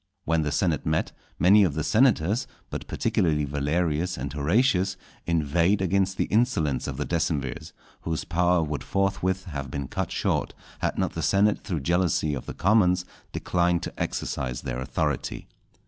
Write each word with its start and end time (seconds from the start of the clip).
When 0.25 0.41
the 0.41 0.51
senate 0.51 0.83
met, 0.83 1.11
many 1.37 1.63
of 1.63 1.75
the 1.75 1.83
senators, 1.83 2.47
but 2.71 2.87
particularly 2.87 3.45
Valerius 3.45 4.17
and 4.17 4.33
Horatius, 4.33 4.97
inveighed 5.27 5.79
against 5.79 6.17
the 6.17 6.23
insolence 6.25 6.87
of 6.87 6.97
the 6.97 7.05
decemvirs, 7.05 7.71
whose 8.01 8.23
power 8.23 8.63
would 8.63 8.83
forthwith 8.83 9.45
have 9.45 9.69
been 9.69 9.87
cut 9.87 10.11
short, 10.11 10.55
had 10.79 10.97
not 10.97 11.13
the 11.13 11.21
senate 11.21 11.59
through 11.63 11.81
jealousy 11.81 12.33
of 12.33 12.47
the 12.47 12.55
commons 12.55 13.05
declined 13.31 13.83
to 13.83 13.93
exercise 14.01 14.61
their 14.61 14.79
authority. 14.81 15.47